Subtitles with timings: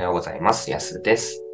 [0.00, 0.70] おはようございます。
[0.70, 1.44] やすです。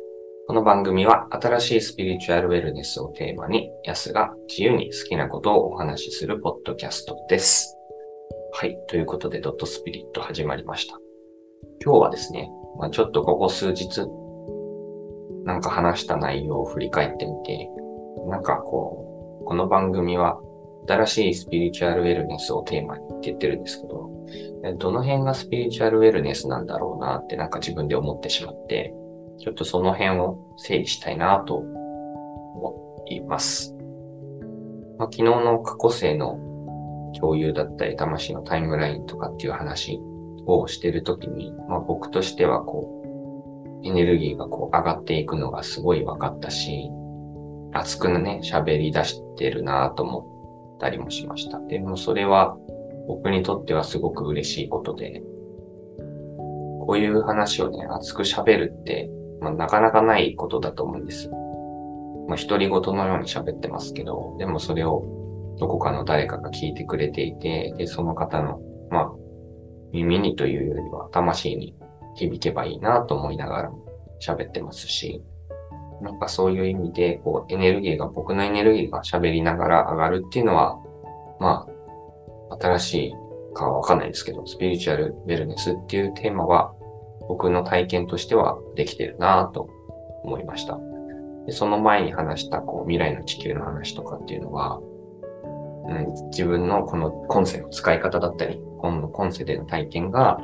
[0.47, 7.77] この番組は新しいスピリチュアルウェルネスをテーマに、やすが自由に好きなことをお話しするポッドキャストです。
[8.53, 8.79] はい。
[8.87, 10.97] ということで、ドットスピリット始まりました。
[11.85, 12.49] 今日はですね、
[12.79, 14.07] まあ、ちょっとここ数日、
[15.45, 17.69] なんか話した内容を振り返ってみて、
[18.29, 20.39] なんかこう、この番組は
[20.87, 24.11] 新しいスピリチュアルウェルネスをテーマにって言ってるんですけど、
[24.79, 28.95] どの辺がスピリチュアルウェルネスなんだろうなってなんか自分で思ってしまって、
[29.39, 33.75] ちょっとその辺を整理したいなと思います。
[34.99, 36.39] まあ、昨日の過去性の
[37.21, 40.01] 共有だったり、魂のタイムラインとかっていう話
[40.47, 42.93] をしてるときに、まあ、僕としてはこ
[43.85, 46.91] う、エネルギーがこう上がっていくのがすごい分かったし、
[47.73, 50.36] 熱くね、喋り出してるなと思っ
[50.79, 51.59] たりもしました。
[51.61, 52.57] でもそれは
[53.07, 55.23] 僕にとってはすごく嬉しいことで、
[56.87, 59.11] こういう話をね、熱く喋るって、
[59.41, 61.31] まあ、なかなかないことだと思うんです。
[62.29, 68.61] まあ、独り言のように喋ってますけど、でもそれをどこかの誰かが聞いてくれていて、で、その方の、
[68.91, 69.13] まあ、
[69.93, 71.75] 耳にというよりは魂に
[72.17, 73.73] 響けばいいなと思いながら
[74.21, 75.23] 喋ってますし、
[76.01, 80.79] なんかそういう意味で、こう、エネルギーが、僕のエネルギーが喋りながら上がるっていうのは、
[81.41, 81.67] ま
[82.51, 83.15] あ、新しい
[83.55, 86.73] かはわかんないですけど、スピリチュアルウェルネスっていうテーマは、
[87.29, 89.69] 僕の体験としてはできてるなと
[90.23, 90.79] 思いました。
[91.47, 94.81] でその前に話した、こう、未来の地球の話とかっていうのは、
[95.89, 100.39] うん、自分のこの今世の使い方だったり、今の今世での体験が、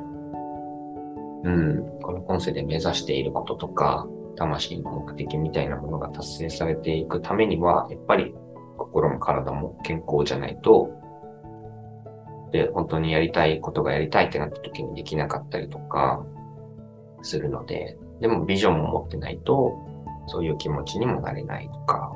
[1.44, 8.34] うん、この今世で目指していることとか、魂の目的みたいなものが達成されていくためには、やっぱり
[8.78, 10.90] 心も体も健康じゃないと、
[12.52, 16.24] で、本当にやりたいことがやりたいってなった時にできなかったりとか
[17.22, 19.72] するので、でもビジョンも持ってないと、
[20.26, 22.12] そういう気持ちにもなれないとか、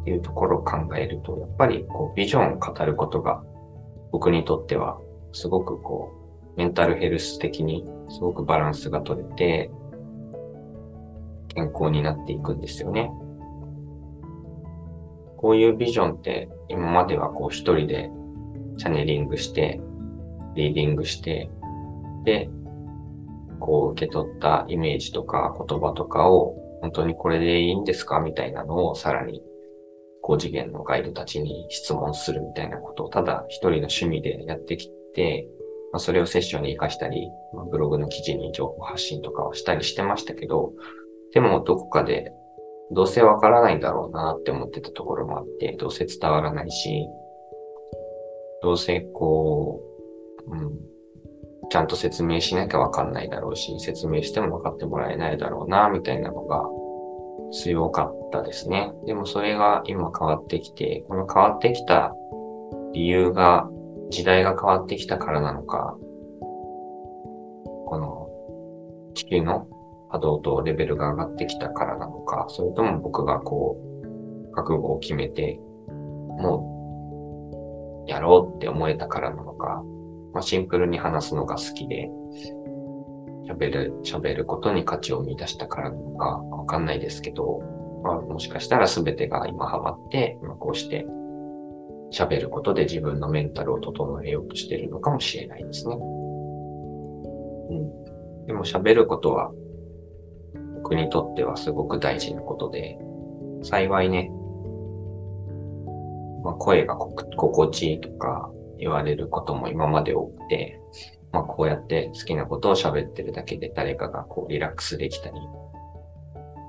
[0.00, 3.42] っていうところを考えると、やっぱりこうビジョンを語ることが
[4.12, 4.98] 僕にとっては
[5.32, 6.12] すごくこ
[6.54, 9.70] うメンタルヘルス的にすごくバランスが取れて
[11.54, 13.10] 健康になっていくんですよね。
[15.36, 18.10] こういうビジョンって今まではこう一人で
[18.78, 19.80] チャネリングして、
[20.54, 21.50] リーディングして、
[22.24, 22.48] で、
[23.60, 28.20] こう受け取ったイメージとか言葉とかを本当にこれでいいんですか？
[28.20, 29.42] みたいなのをさらに
[30.22, 35.46] 高次元のガイドたちに質問するみたいなことをただ一人の趣味でやってきて、
[35.92, 40.72] まあ、それをセッションに活かしたり、まあ、ブログの記事に情報発信とかをしたりしてましたけど、
[41.34, 42.32] でもどこかで
[42.92, 47.08] どうせわからないだろうなって思ってたところもあって、どうせ伝わらないし、
[48.62, 49.80] どうせこ
[50.46, 50.78] う、うん、
[51.70, 56.62] ちゃんと説明しなきゃわかんないだろうし、説明しても分かってもらえないだろうな、みたいなのが
[57.52, 58.92] 強かったですね。
[59.06, 62.14] でもそれが今変わってきて、この変わってきた
[62.92, 63.68] 理由が
[64.10, 65.96] 時代が変わってきたからなのか、
[67.86, 68.28] この
[69.14, 69.66] 地球の
[70.14, 73.84] 波動とレベルが上がってきたからなのか、それとも僕がこう、
[74.52, 75.58] 覚悟を決めて、
[75.88, 79.82] もう、やろうって思えたからなのか、
[80.32, 82.08] まあ、シンプルに話すのが好きで、
[83.48, 87.58] 喋る、喋ることに価値を見出したからなのか、わかんないですけど、
[88.04, 91.04] まあ、もしかしたら全てが今ハマって、今こうして
[92.12, 95.96] 喋ることで自分のメンタルを整えようとしてるのかもしれないですね。
[95.96, 95.98] う
[97.74, 98.04] ん。
[98.46, 99.50] でも喋ることは
[100.84, 102.98] 僕にとってはすごく大事なことで、
[103.62, 104.30] 幸いね、
[106.44, 110.78] まあ、声が心地いいとか言われることも今まで多くて、
[111.32, 115.34] まあ、こうやって好きなことを喋ってるだけで誰かがこうリラックスできたり、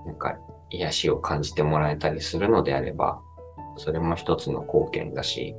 [0.06, 0.38] なんか
[0.70, 3.20] 癒しを感じてもらえたりするのであれば、
[3.76, 5.54] それも一つの貢献だし、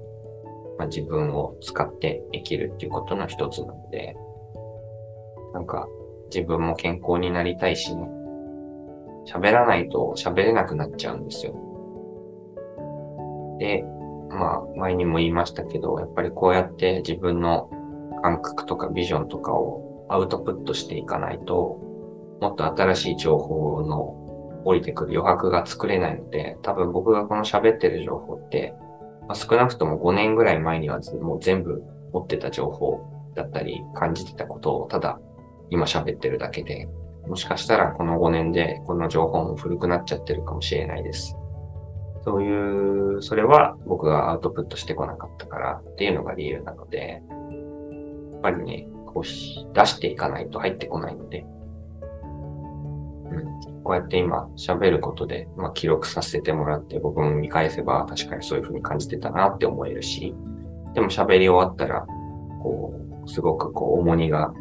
[0.78, 4.16] まあ、自分を使って生きるっていうことの一つなので、
[5.52, 5.86] なんか
[6.34, 8.08] 自分も健康になりたいしね、
[9.26, 11.54] 喋らないと喋れなくなっちゃうんですよ。
[13.58, 13.84] で、
[14.30, 17.68] まあ前にも言いましたけど、やっぱりこうやって自分の
[18.22, 21.80] 感覚とかビジョンとかをアウトプットしていかないと、
[22.40, 28.74] もっと新しい情報の降りてくる余白が作れないので、多分僕がこの喋ってる情報って、
[29.28, 31.82] まあ、少なくとも5年ぐらい前にはもう全部
[32.12, 33.00] 持ってた情報
[33.34, 35.20] だったり感じてたことをただ
[35.70, 36.88] 今喋ってるだけで、
[37.28, 41.36] もしかしたらこの5年でこの情報も古くなっちゃってるかもしれないです。
[42.24, 47.22] そういう、それは僕がアウトプットしてこなかったからっていうのが理由なので、
[48.32, 51.46] やっぱりね、こうし出していかないと入ってこないので、
[53.30, 60.34] うん、こうやって今喋ることで、まあ、記録させてもらって僕も見返せば確かにそういう風に感じてたなって思えるし、
[60.94, 62.06] でも喋り終わったら、
[62.62, 62.92] こ
[63.24, 64.52] う、すごくこう重荷が、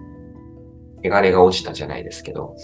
[1.09, 2.55] 汚れが落ちたじゃないですけど、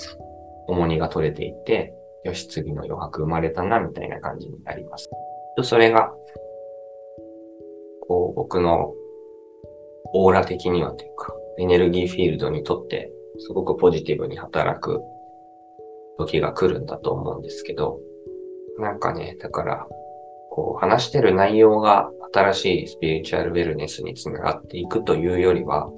[0.68, 1.94] 重荷が取れていて、
[2.24, 5.10] よし、次の余白生まれたな、みたいな感じになります。
[5.58, 6.14] と、それが、
[8.08, 8.94] こう、僕の
[10.14, 15.02] オーラ的にはというか、エネルギーフィールドにとって、すごくポジティブに働く
[16.18, 18.00] 時が来るんだと思うんですけど、
[18.78, 19.88] なんかね、だから、
[20.52, 25.90] こう、話してる内容が新しいスピリチュアルウェルネスにつながっていくというよりは、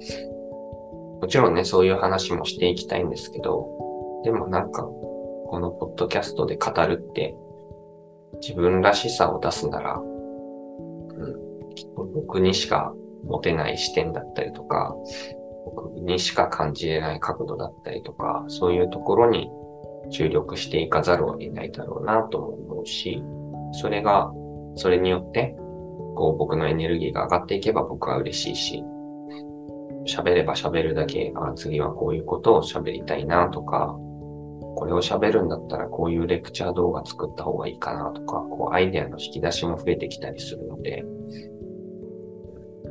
[1.24, 3.66] もちろんね、そういう話もしていきたいんですけど、
[4.24, 7.34] でもなんか、このポッドキャストで語るって、
[8.42, 12.92] 自分らしさを出すなら、うん、きっと僕にしか
[13.24, 14.94] 持てない視点だったりとか、
[15.64, 19.48] 僕にしか感じれない角度だったりとか、そういうところに
[20.10, 23.22] 注力していかざるを得ないだろうなと思うし、
[23.72, 24.30] それが、
[24.76, 25.56] それによって、
[26.16, 28.84] こう僕のエネルギーが上がっていけば僕は嬉しいし、
[30.06, 33.96] 喋れば喋るだけ、あ、次はこういうことを喋りたいなとか、
[34.76, 41.04] これを喋るんだったらこういうレクチャー動画作った方がいいかなとか、こうアイデアの引き出しも増えてきたりするので、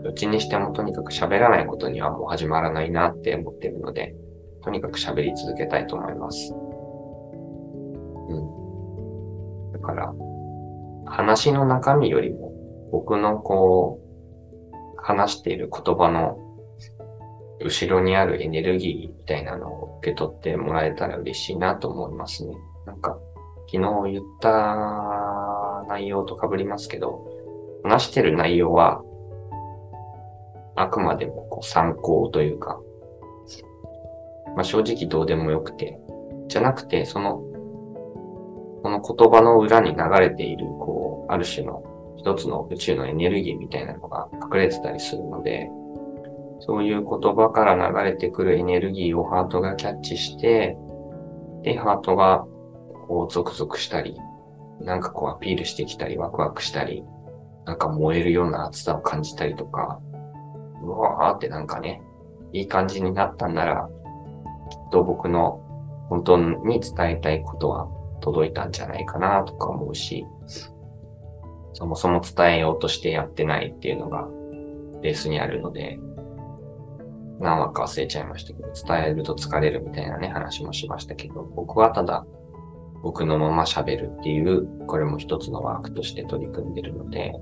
[0.03, 4.15] どっちにしてもとにかく喋らないことにはもう始まらないなって思ってるので、
[4.63, 6.53] とにかく喋り続けたいと思います。
[8.29, 8.33] う
[9.69, 9.71] ん。
[9.73, 10.13] だから、
[11.05, 12.51] 話の中身よりも、
[12.91, 14.13] 僕のこう、
[14.97, 16.37] 話している言葉の
[17.63, 22.53] 後ろにあるエネルギーみたいなのを受け取ってもらえたら嬉しいなと思いますね。
[22.85, 23.17] なんか、
[23.71, 27.25] 昨日言った内容と被りますけど、
[27.83, 29.01] 話してる内容は、
[30.75, 32.79] あくまでもこう参考というか、
[34.55, 35.99] まあ、正直どうでもよくて、
[36.47, 37.37] じゃなくて、その、
[38.83, 41.83] この言葉の裏に流れている、こう、ある種の
[42.17, 45.69] 一つの宇宙のエネルギーみたいなのが隠れてたりするので、
[46.65, 50.77] そういう言葉から流れてくるエネルギーをハートがキャッチして、
[51.63, 52.45] で、ハートが
[53.07, 54.17] こうゾクゾクしたり、
[54.79, 57.03] なんかこうアピールしてきたり、ワクワクしたり、
[57.65, 59.99] なんか燃えるような熱さを感じたりとか、
[60.81, 62.01] うわーってなんかね、
[62.53, 63.89] いい感じになったんなら、
[64.69, 65.59] きっと僕の
[66.09, 67.87] 本当に伝えたいことは
[68.21, 70.25] 届いたんじゃないかなとか思うし、
[71.73, 74.27] そもそも伝えようとしてやってないっていうのが
[75.01, 75.99] ベースにあるので、
[77.39, 82.25] 何話か忘れちゃいましたけど、伝えると疲れるみたいなね、話もしましたけど、僕はただ
[83.03, 87.33] 僕のまま喋るっていう、これも一つのワークとして取り組んでるので、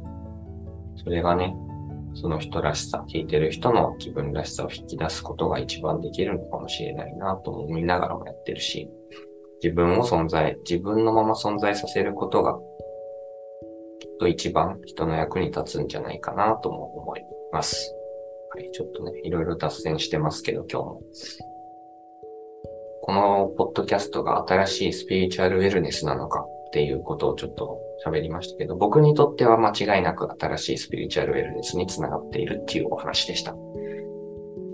[1.04, 1.56] それがね、
[2.16, 8.90] その人らしさ、聞いてる人の自分らしさを引き出すことが一番できるのかもしれないなと思いながらもやってるし、
[9.64, 12.54] 自分を存在、自分のまま存在させることが、
[14.00, 17.22] きっと一番人の役に立つんじゃないかなとも思い
[17.52, 17.96] ます。
[18.54, 21.02] はい、ちょっとね、いろいろ脱線してますけど、今日も。
[23.02, 33.54] このポッドキャストが新しいスピリチュアルウェルネスなのかっていうことをちょっと喋りましたけど、僕にとっては間違いなく新しいスピリチュアルウェルネスにつながっているっていうお話でした。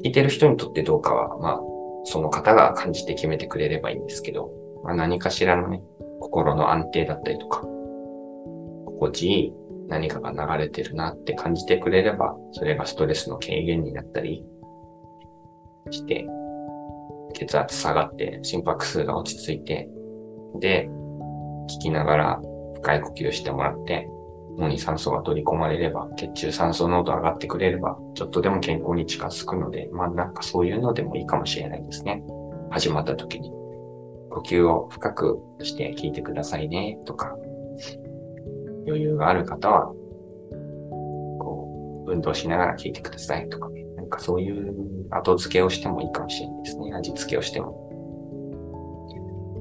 [0.04, 1.62] 聞いてる人にとってどうかは、まあ、
[2.06, 4.50] その方が感じて決めてくれればいいんですけど、
[4.84, 5.84] まあ、何かしらのね、
[6.20, 7.62] 心の安定だったりとか、
[8.88, 9.54] 心地いい
[9.88, 14.44] 何かが流れてるなって感じてくれれば、それがストレスの軽減になったり
[15.92, 16.26] して、
[17.34, 19.90] 血圧下がって心拍数が落ち着いて、
[20.60, 20.90] で、
[21.70, 22.42] 聞きながら
[22.76, 24.08] 深い呼吸してもらって、
[24.58, 32.24] 脳に酸素が取り込まれれば、血中酸素濃度上がってくれれば、ちょっとでも健康に近づくので、まあなんかそういうのでもいいかもしれないですね。
[32.72, 33.52] 始まった時に。
[34.32, 37.36] 呼吸を深くして聞いてくださいね、とか、
[38.88, 39.88] 余裕がある方は、
[41.40, 43.70] こう、運動しながら聞いてくださいとか。
[43.98, 44.74] なんかそういう
[45.12, 46.94] 後付けをしてもいいかもしれないですね。
[46.94, 47.88] 味付けをしても。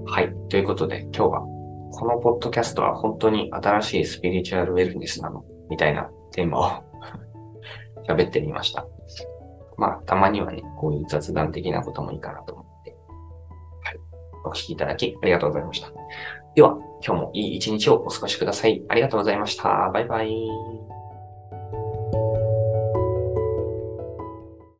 [0.06, 0.32] はい。
[0.48, 6.70] ということで、今日は、このポッドキャストは本当に新しいスピリチュアルウェルネスなのみたいなテーマを
[8.08, 8.86] 喋ってみました。
[9.76, 12.96] まあ、たまにはね、こういう雑談的なこともいいかなと思って。
[13.82, 13.98] はい。
[14.44, 15.90] お聞きいただきありがとうございました。
[16.56, 18.82] では、今日もいい一日をお過ごしください。
[18.88, 19.90] ありがとうございました。
[19.92, 20.85] バイバイ。